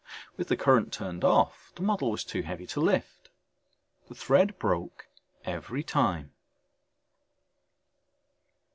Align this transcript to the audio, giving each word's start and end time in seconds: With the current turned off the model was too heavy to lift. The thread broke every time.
With 0.35 0.47
the 0.47 0.57
current 0.57 0.91
turned 0.91 1.23
off 1.23 1.71
the 1.75 1.83
model 1.83 2.09
was 2.09 2.23
too 2.23 2.41
heavy 2.41 2.65
to 2.65 2.79
lift. 2.81 3.29
The 4.07 4.15
thread 4.15 4.57
broke 4.57 5.05
every 5.45 5.83
time. 5.83 6.31